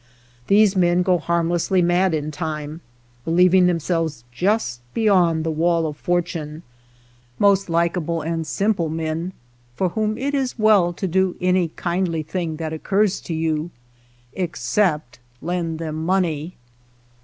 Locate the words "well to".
10.57-11.05